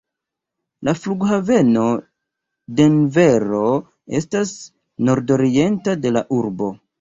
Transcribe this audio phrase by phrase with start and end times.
[0.87, 1.83] La Flughaveno
[2.79, 3.61] Denvero
[4.21, 4.55] estas
[5.11, 6.73] nordorienta de la urbo.